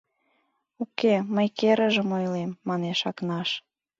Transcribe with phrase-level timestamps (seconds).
[0.83, 3.49] —Уке, мый керыжым ойлем,— манеш Акнаш.